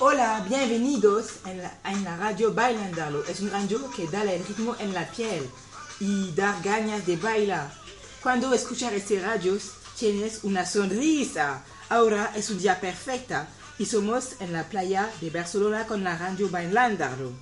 [0.00, 3.24] Hola, bienvenidos en la, en la radio Bailandalo.
[3.24, 5.44] Es un radio que da el ritmo en la piel
[5.98, 7.68] y da ganas de bailar.
[8.22, 9.58] Cuando escuchas este radio
[9.98, 11.64] tienes una sonrisa.
[11.88, 13.34] Ahora es un día perfecto
[13.76, 17.32] y somos en la playa de Barcelona con la radio Bailandalo.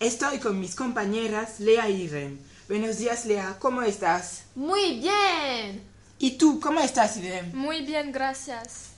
[0.00, 2.38] Estoy con mis compañeras Lea y Irene.
[2.66, 4.44] Buenos días Lea, ¿cómo estás?
[4.54, 5.82] Muy bien.
[6.18, 7.52] ¿Y tú, cómo estás Irene?
[7.52, 8.92] Muy bien, gracias.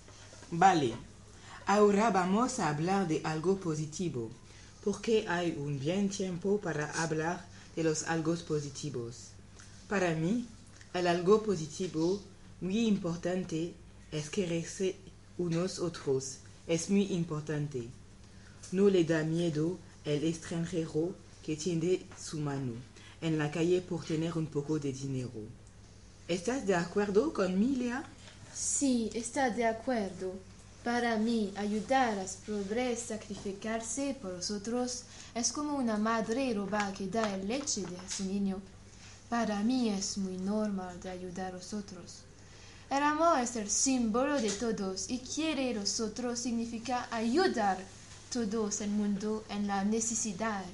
[0.52, 1.07] Vale.
[1.70, 4.30] Ahora vamos a hablar de algo positivo,
[4.82, 7.44] porque hay un bien tiempo para hablar
[7.76, 9.32] de los algo positivos.
[9.86, 10.46] Para mí,
[10.94, 12.22] el algo positivo
[12.62, 13.74] muy importante
[14.10, 14.96] es quererse
[15.36, 16.38] unos otros.
[16.66, 17.86] Es muy importante.
[18.72, 22.72] No le da miedo el extranjero que tiende su mano
[23.20, 25.42] en la calle por tener un poco de dinero.
[26.28, 28.04] ¿Estás de acuerdo con mi Lea?
[28.54, 30.32] Sí, está de acuerdo.
[30.84, 35.02] Para mí, ayudar a los pobres sacrificarse por los otros
[35.34, 38.60] es como una madre roba que da el leche de su niño.
[39.28, 42.22] Para mí es muy normal de ayudar a los otros.
[42.90, 48.80] El amor es el símbolo de todos y quiere los otros significa ayudar a todos
[48.80, 50.64] el mundo en la necesidad.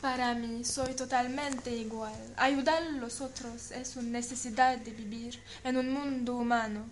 [0.00, 2.14] Para mí soy totalmente igual.
[2.36, 6.86] Ayudar a los otros es una necesidad de vivir en un mundo humano.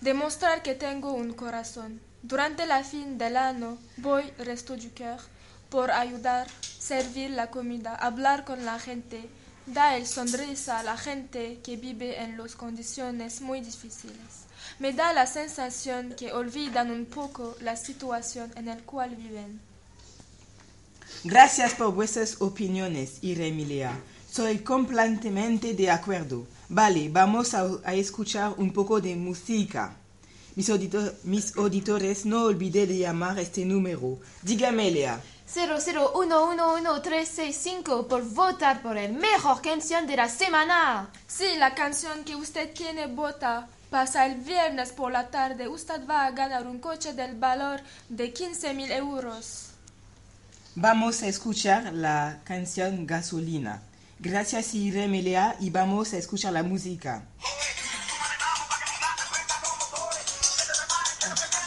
[0.00, 2.00] Demostrar que tengo un corazón.
[2.22, 5.20] Durante la fin del año voy resto du cœur
[5.68, 6.46] por ayudar,
[6.78, 9.28] servir la comida, hablar con la gente,
[9.66, 14.46] dar el sonrisa a la gente que vive en las condiciones muy difíciles.
[14.78, 19.60] Me da la sensación que olvidan un poco la situación en la cual viven.
[21.24, 23.92] Gracias por vuestras opiniones, Lea.
[24.30, 26.46] Soy completamente de acuerdo.
[26.68, 29.96] Vale, vamos a, a escuchar un poco de música.
[30.54, 34.18] Mis, audito- mis auditores, no olviden de llamar este número.
[34.42, 35.20] Dígame, Lea.
[35.52, 41.08] 001111365 por votar por el mejor canción de la semana.
[41.26, 46.26] Si la canción que usted tiene vota pasa el viernes por la tarde, usted va
[46.26, 49.70] a ganar un coche del valor de 15 mil euros.
[50.76, 53.82] Vamos a escuchar la canción Gasolina.
[54.22, 57.26] Gracias, Irene y vamos a escuchar la música.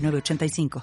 [0.00, 0.70] 906985.